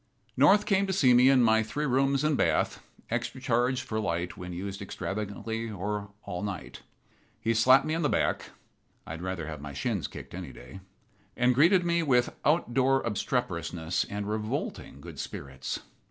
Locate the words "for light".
3.83-4.35